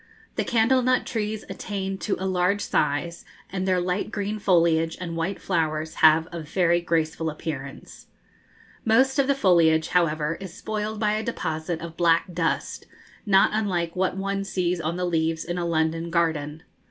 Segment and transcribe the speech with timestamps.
[0.35, 5.15] The candle nut trees attain to a large size, and their light green foliage and
[5.15, 8.07] white flowers have a very graceful appearance.
[8.83, 12.87] Most of the foliage, however, is spoiled by a deposit of black dust,
[13.27, 16.63] not unlike what one sees on the leaves in a London garden.